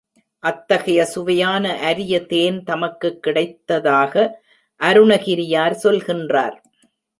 [0.39, 4.31] அத்தகைய சுவையான அரிய தேன் தமக்குக் கிடைத்ததாக
[4.79, 6.57] அருணகிரியார் சொல்கின்றார்.